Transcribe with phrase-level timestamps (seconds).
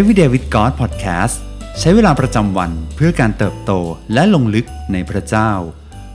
[0.00, 1.36] Everyday with God Podcast
[1.78, 3.72] ใช้เวลาประจำวันเพื่อการเติบโต
[4.12, 5.52] และลงลึกในพระเจ้า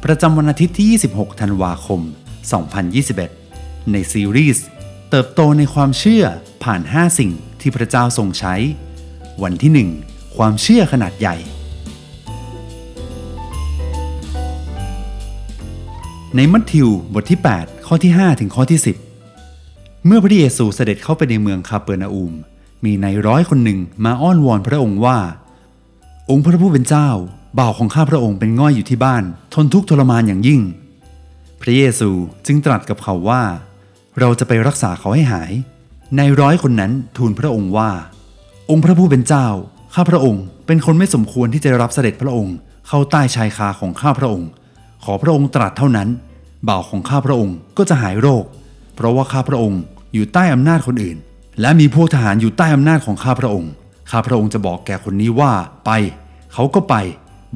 [0.05, 2.01] ประจำวันอาทิตย์ที่ 26 ธันวาคม
[3.16, 4.66] 2021 ในซีรีส์
[5.09, 6.24] เติบโตในความเชื่อ
[6.63, 8.55] ผ่าน 5 สิ่งที่พระเจ้าทรงใช้
[9.44, 11.36] วันที่ 1 ความเชื่อขนาดใหญ่
[16.36, 18.80] ในมัทธิวบทที่ 8 ข้อที่ 5 ถึงข้อที่
[19.41, 22.36] 10 เมื่อพระเยซูเสด็จเข้าไปในเมืองคาเปอร์นาอุม
[22.86, 25.17] มีนายร้อยคนหนึ่งมาอ้อนวอนพระองค์ว่า
[26.30, 27.09] องค์พระผู้เป็นเจ้า
[27.59, 30.62] บ่าวของข้าพระองค์เป็นง่อยอยู่ที่บ้าน ทนทุกข์ทรมานอย่างยิ่ง
[31.62, 32.09] พระเยซู
[32.45, 33.44] จึงตรัสกับเขาว่า
[34.20, 35.52] เราจะไปรักษาเขาให้หาย
[36.17, 37.91] นายร้อยคนนั้นทูลพระองค์ว่า
[38.70, 39.48] องค์พระผู้เป็นเจ้า
[39.95, 42.55] ข้าพระองค์ เป็นคนไม่สมควรที่จะรับเสด็จพระองค์
[42.88, 44.50] เข้าใต้ชายคาของข้าพระองค์
[45.03, 46.09] ขอพระองค์ตรัสเท่านั้น
[46.67, 48.44] บ่าวของข้าพระองค์ก็จะหายโรค
[48.95, 49.81] เพราะว่าข้าพระองค์
[50.14, 51.17] อยู่ใต้อำนาจคนอื่น
[51.61, 53.71] และมีพวกทหารอยู่ใต้อำนาจของข้าพระองค์
[54.09, 55.53] ข้าพระองค์จะบอกแก่คนนี้ว่า
[55.85, 55.91] ไป
[56.53, 56.95] เขาก็ไป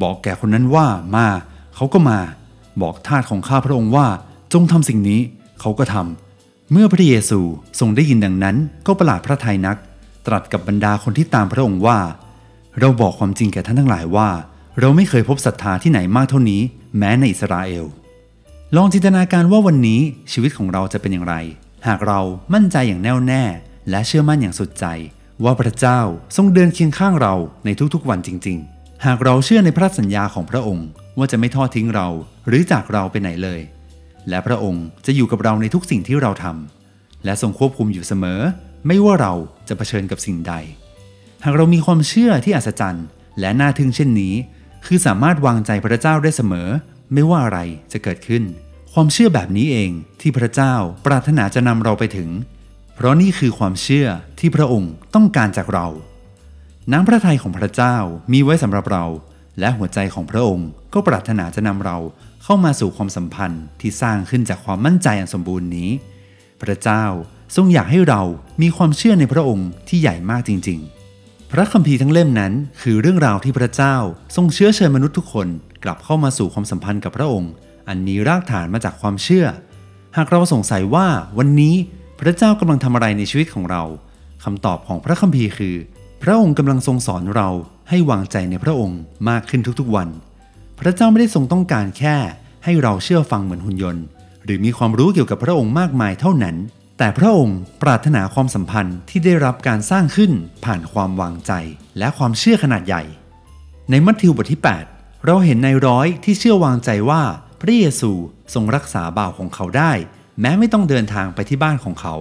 [0.02, 1.28] บอกแก่คนนั้นว่ามา
[1.76, 2.20] เขาก็มา
[2.82, 4.08] บอกทาสของข้าพระองค์ว่า
[4.54, 5.22] จงทำสิ่งนี้
[5.60, 7.40] เขาก็ทำ เมื่อพระเยซู
[7.80, 8.56] ทรงได้ยินดังนั้น
[8.88, 9.78] ก็ประหลาดพระทัยนัก
[10.28, 12.00] ตรัสกับบรรดาคนที่ตามพระองค์ว่า
[12.80, 14.30] เราบอกความจริงแก่ท่านทั้งหลายว่า
[14.80, 16.62] เราไม่เคยพบศรัทธาที่ไหนมากเท่านี้
[16.98, 17.86] แม้ในอิสราเอล
[18.76, 20.00] ลองจินตนาการว่าวันนี้
[20.32, 21.36] ชีวิตของเราจะเป็นอย่างไร
[21.88, 22.20] หากเรา
[22.54, 23.44] มั่นใจอย่างแน่วแน่
[23.92, 24.86] และเชื่อมั่นอย่างสุดใจ
[25.44, 26.00] ว่าพระเจ้า
[26.36, 32.08] ทรงเดินเคียงข้างเราในทุกๆวันจริง ๆ หากเราเชื่อในพระสัญญาของพระองค์ ว่าจะไม่ทอดทิ้งเรา
[32.48, 33.62] หรือจากเราไปไหนเลย
[34.30, 38.40] และพระองค์จะอยู่กับเราในทุกสิ่งที่เราทำและทรงควบคุมอยู่เสมอ
[38.88, 39.34] ไม่ว่าเรา
[39.68, 40.54] จะเผชิญกับสิ่งใด
[41.44, 43.06] หากเรามีความเชื่อที่อัศจรรย์
[43.40, 44.34] และน่าทึ่งเช่นนี้
[44.86, 46.68] คือสามารถวางใจพระเจ้าได้เสมอ
[47.14, 47.60] ไม่ว่าอะไร
[47.92, 48.44] จะเกิดขึ้น
[48.94, 50.74] ความเชื่อแบบนี้เองที่พระเจ้า
[51.06, 52.30] ปรารถนาจะนำเราไปถึง
[53.02, 54.08] เพราะนี่คือความเชื่อ
[54.40, 55.88] ที่พระองค์ต้องการจากเรา
[56.92, 57.96] น้ำพระทัยของพระเจ้า
[58.32, 59.06] มีไว้สำหรับเรา
[59.60, 61.98] และหัวใจของพระองค์ก็ปรารถนาจะนำเรา
[62.44, 65.90] เข้ามาสู่ความสัมพันธ์ที่สร้างขึ้นจากความมั่นใจอันสมบูรณ์นี้
[66.62, 67.04] พระเจ้า
[67.56, 68.22] ทรงอยากให้เรา
[68.62, 70.80] มีความเชื่อในพระองค์ที่ใหญ่มากจริง
[71.16, 73.96] ๆ พระคัมภีร์ทั้งเล่มนั้น คือเรื่องราวที่พระเจ้า
[74.36, 75.48] ทรงเชื้อเชิญมนุษย์ทุกคน
[75.84, 77.52] กลับเข้ามาสู่ความสัมพันธ์กับพระองค์
[77.88, 79.46] อันมีรากฐานมาจากความเชื่อ
[80.18, 81.08] หากเราสงสัยว่า
[81.40, 81.76] วันนี้
[82.24, 83.84] พระเจ้ากำลังทำอะไรในชีวิตของเรา
[84.44, 85.76] คำตอบของพระคัมภีร์คือ
[86.24, 87.50] พระองค์กำลังทรงสอนเรา
[87.90, 89.00] ให้วางใจในพระองค์
[89.30, 90.10] มากขึ้นทุกๆวัน
[90.80, 92.18] พระเจ้าไม่ได้ทรงต้องการแค่
[92.64, 94.04] ให้เราเชื่อฟังเหมือนหุ่นยนต์
[94.46, 96.56] หรือมีความรู้เกี่ยวกับพระองค์มากมายเท่านั้น
[96.98, 100.32] แต่พระองค์ปรารถนาความสัมพันธ์ที่ได้รับการสร้างขึ้น
[100.66, 101.52] ผ่านความวางใจ
[101.98, 103.04] และความเชื่อขนาดใหญ่
[103.90, 104.62] ในมัทธิวบทที่
[104.94, 107.22] 8 เราเห็นในายร้อยที่เชื่อวางใจว่า
[107.62, 108.12] พระเยซู
[108.54, 109.92] ทรงรักษาบ่าวของเขาได้
[110.42, 112.16] แม้ไม่ต้องเดินทางไปที่บ้านของเขา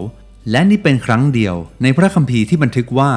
[0.50, 3.10] และนี่เป็นครั้งเดียวในพระคัมภีร์ที่บันทึกว่า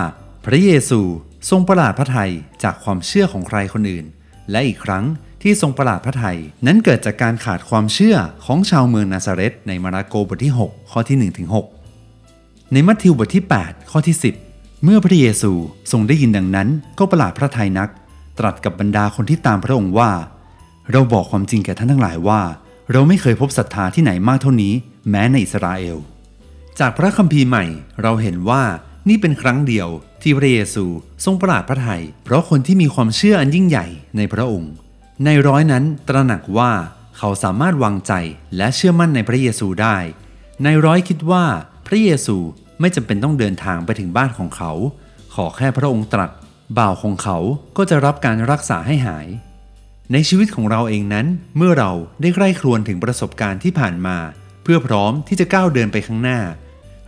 [0.45, 1.01] พระเยซู
[1.49, 2.31] ทรงประหลาดพระทัย
[2.63, 4.05] จากความเชื่อของใครคนอื่น
[4.51, 5.03] และอีกครั้ง
[5.41, 8.15] ที่ทรงประหลาดพระทัยนั้นเกิดจากการขาดความเชื่อ
[8.45, 11.47] ของชาวเมืองนาซาเรตในมาระโกบทที่ 6 ข้อที่1ถึง
[12.09, 14.15] 6ในมัทธิวบทที่ 8 ข้อที่
[14.49, 15.51] 10 เมื่อพระเยซู
[15.91, 16.67] ทรงได้ยินดังนั้น
[16.99, 17.89] ก็ประหลาดพระทัยนัก
[18.39, 20.11] ตรัสกับบรรดาคนที่ตามพระองค์ว่า
[20.91, 22.41] เราบอกความจริงแก่ท่านทั้งหลายว่า
[22.91, 24.73] เราไม่เคยพบศรัทธาที่ไหนมากเท่านี้
[25.09, 25.97] แม้ในอิสราเอล
[26.79, 27.65] จากพระคัมภีร์ใหม่
[28.01, 28.63] เราเห็นว่า
[29.09, 29.87] นี่เป็นครั้งเดียว
[30.21, 30.85] ที่พระเยซู
[31.25, 33.87] ทรงประหลาดพระทัยเพราะคนที่มีความเชื่ออันยิ่งใหญ่
[34.17, 34.71] ในพระองค์
[35.25, 36.71] ในร้อยนั้นตระหนักว่า
[37.17, 38.13] เขาสามารถวางใจ
[38.57, 39.97] และเชื่อมั่นในพระเยซูได้
[40.63, 41.45] ในร้อยคิดว่า
[41.87, 42.37] พระเยซู
[42.79, 44.71] ไม่จำเป็นต้องเดินทางไปถึงบ้านของเขา
[45.35, 46.31] ขอแค่พระองค์ตรัส
[46.77, 47.37] บ่าวของเขา
[47.77, 49.27] ก็จะรับการรักษาให้หาย
[50.11, 51.27] ในชีวิตของเราเองนั้น
[51.57, 51.91] เมื่อเรา
[52.21, 54.17] ได้ใกล้ครวญถึงประสบการณ์ที่ผ่านมา
[54.63, 56.39] เพื่อพร้อมที่จะก้าวเดินไปข้างหน้า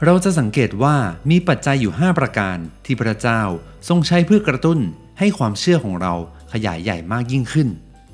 [0.04, 0.96] เราจะสังเกตว่า
[1.30, 3.42] มีปัจจัยอยู่ 5 ประการที่พระเจ้า
[3.88, 4.80] ทรงใช้เพื่อกระตุ้น
[5.20, 6.14] ให้ความเชื่อของเรา
[6.54, 7.68] ขยายใหญ่มากยิ่งขึ้น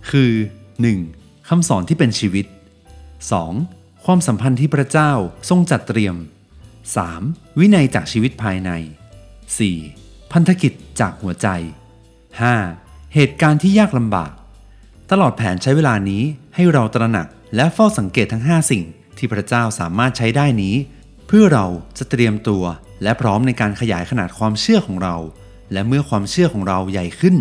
[0.10, 0.32] คือ
[0.90, 1.50] 1.
[1.50, 2.46] คำสอนที่เป็นชีวิต
[3.26, 4.06] 2.
[4.06, 5.12] ความสัมพันธ์ที่พระเจ้า
[5.50, 6.16] ทรงจัดเตรียม
[6.88, 7.60] 3.
[7.60, 8.72] วินัยจากชีวิตภายใน
[9.52, 10.32] 4.
[10.32, 11.48] พันธกิจจากหัวใจ
[12.32, 13.14] 5.
[13.14, 14.32] เหตุการณ์ที่ยากลำบาก
[15.12, 16.24] ตลอดแผนใช้เวลานี้
[16.56, 18.84] ให้เราตระหนักและเฝ้าสังเกตทั้ง 5 สิ่ง
[19.22, 20.76] ที่พระเจ้าสามารถใช้ได้นี้
[21.28, 21.66] เพื่อเรา
[21.98, 22.64] จะเตรียมตัว
[23.04, 25.16] และพร้อมในการขยายขนาดความเชื่อของเรา
[25.74, 27.36] และเมื่อความเชื่อของเราใหญ่ขึ้น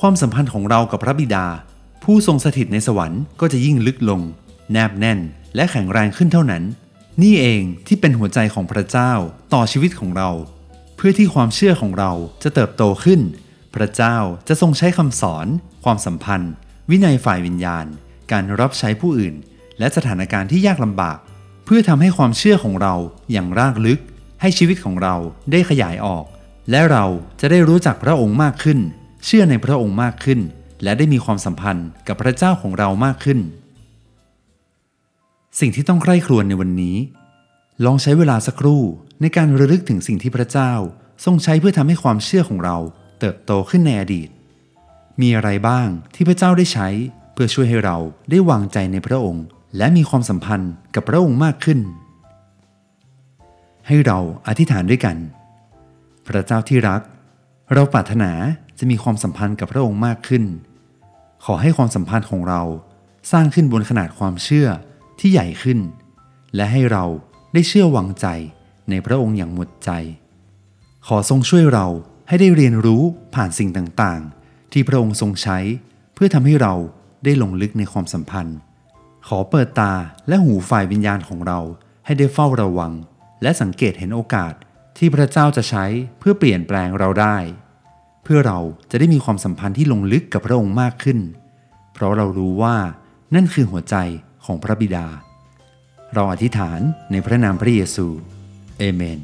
[0.00, 1.46] ความสัมพันธ์ของเรากับพระบิดา
[2.04, 4.20] ผู้ทรงสถิตในสวรรค์ก็จะยิ่งลึกลง
[4.72, 5.18] แนบแน่น
[5.54, 6.62] และแข็งแรงขึ้นเท่านั้น
[7.22, 9.12] นี่เองที่เป็นหัวใจของพระเจ้า
[9.54, 10.30] ต่อชีวิตของเรา
[10.96, 12.12] เพื่อที่ความเชื่อของเรา
[12.42, 13.20] จะเติบโตขึ้น
[13.74, 14.16] พระเจ้า
[14.48, 15.46] จะทรงใช้คำสอน
[15.84, 16.52] ความสัมพันธ์
[16.90, 17.86] วินัยฝ่ายวิญญาณ
[18.32, 19.34] การรับใช้ผู้อื่น
[19.78, 21.18] และสถานการณ์ที่ยากลำบาก
[21.64, 22.94] เพื่อทำให้ความเชื่อของเรา
[23.32, 24.00] อย่างรากลึก
[24.40, 25.14] ให้ชีวิตของเรา
[25.50, 26.24] ได้ขยายออก
[26.70, 27.04] และเรา
[27.40, 28.78] จะได้รู้จักพระองค์มากขึ้น
[29.24, 30.40] เชื่อในพระองค์มากขึ้น
[30.82, 33.38] และได้มีความสัมพันธ์กับพระเจ้าของเรามากขึ้น
[35.60, 36.96] สิ่งที่ต้องใคร่ครวญในวันนี้
[37.84, 38.82] ลองใช้เวลาสักครู่
[39.20, 40.72] ในการระลึกถึงสิ่งที่พระเจ้า
[41.24, 42.76] ทรงใช้เพื่อทำให้ความเชื่อของเรา
[43.18, 44.28] เติบโตขึ้นในอดีต
[45.20, 46.88] มีอะไรบ้างที่พระเจ้าได้ใช้
[47.32, 47.96] เพื่อช่วยให้เรา
[48.30, 49.44] ได้วางใจในพระองค์
[49.76, 51.80] และมีความสัมพันธ์กับพระองค์มากขึ้น
[53.86, 55.16] ให้เราอธิษฐานด้วยกัน
[56.26, 57.00] พระเจ้าที่รัก
[57.74, 58.32] เราปรารถนา
[58.78, 60.44] จะมีความสัมพันธ์กับพระองค์มากขึ้น
[61.44, 62.62] ขอให้ความสัมพันธ์ของเรา
[63.32, 64.68] สร้างขึ้นบนขนาดความเชื่อ
[65.18, 65.78] ที่ใหญ่ขึ้น
[66.54, 67.04] และให้เรา
[67.52, 68.26] ได้เชื่อวางใจ
[68.90, 69.90] ในพระองค์อย่างหมดใจ
[71.06, 71.86] ขอทรงช่วยเรา
[72.28, 73.02] ให้ได้เรียนรู้
[73.34, 75.58] ผ่านสิ่งต่างๆ ที่พระองค์ทรงใช้
[76.14, 76.74] เพื่อทำให้เรา
[77.24, 78.58] ได้ลงลึกในความสัมพันธ์
[79.30, 79.92] ขอเปิดตา
[80.28, 81.60] และหูฝ่ายวิญญาณของเรา
[82.04, 82.92] ให้ได้เฝ้าระวัง
[83.42, 84.54] และสังเกตเห็นโอกาส
[84.98, 85.84] ที่พระเจ้าจะใช้
[86.18, 87.36] เพื่อเปลี่ยนแปลงเราได้
[88.24, 88.58] เพื่อเรา
[88.90, 91.18] จะได้มีความสัมพันธ์ที่ลงลึกกับพระองค์มากขึ้น
[91.94, 92.76] เพราะเรารู้ว่า
[93.34, 93.96] นั่นคือหัวใจ
[94.44, 95.06] ของพระบิดา
[96.14, 96.80] เราอธิษฐาน
[97.10, 98.06] ในพระนามพระเยซู
[98.78, 99.20] เอเมน